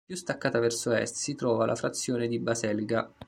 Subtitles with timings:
[0.03, 3.07] Più staccata verso est si trova la frazione di Baselga.